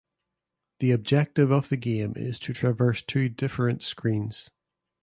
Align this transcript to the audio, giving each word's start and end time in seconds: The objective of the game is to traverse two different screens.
The 0.79 0.93
objective 0.93 1.51
of 1.51 1.69
the 1.69 1.77
game 1.77 2.13
is 2.15 2.39
to 2.39 2.53
traverse 2.53 3.03
two 3.03 3.29
different 3.29 3.83
screens. 3.83 4.49